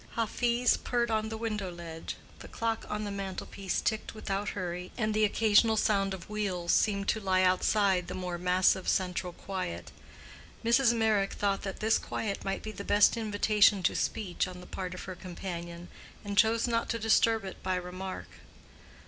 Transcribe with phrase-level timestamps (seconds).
[0.15, 4.91] Hafiz purred on the window ledge, the clock on the mantle piece ticked without hurry,
[4.97, 9.91] and the occasional sound of wheels seemed to lie outside the more massive central quiet.
[10.65, 10.91] Mrs.
[10.97, 14.95] Meyrick thought that this quiet might be the best invitation to speech on the part
[14.95, 15.87] of her companion,
[16.25, 18.25] and chose not to disturb it by remark.